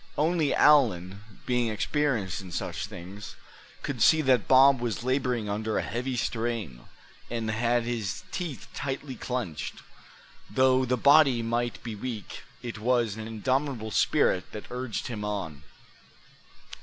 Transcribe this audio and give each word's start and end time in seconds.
Only 0.17 0.51
Allan, 0.51 1.23
being 1.45 1.67
experienced 1.69 2.41
in 2.41 2.51
such 2.51 2.87
things, 2.87 3.35
could 3.83 4.01
see 4.01 4.21
that 4.21 4.47
Bob 4.47 4.79
was 4.81 5.03
laboring 5.03 5.47
under 5.47 5.77
a 5.77 5.83
heavy 5.83 6.15
strain, 6.17 6.85
and 7.29 7.51
had 7.51 7.83
his 7.83 8.23
teeth 8.31 8.67
tightly 8.73 9.13
clenched; 9.15 9.83
though 10.49 10.85
the 10.85 10.97
body 10.97 11.43
might 11.43 11.83
be 11.83 11.93
weak, 11.93 12.41
it 12.63 12.79
was 12.79 13.15
an 13.15 13.27
indomitable 13.27 13.91
spirit 13.91 14.51
that 14.53 14.71
urged 14.71 15.05
him 15.05 15.23
on. 15.23 15.61